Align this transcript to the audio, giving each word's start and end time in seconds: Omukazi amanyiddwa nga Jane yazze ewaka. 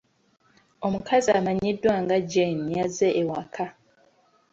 Omukazi 0.85 1.29
amanyiddwa 1.39 1.93
nga 2.03 2.17
Jane 2.31 2.63
yazze 2.77 3.07
ewaka. 3.21 3.65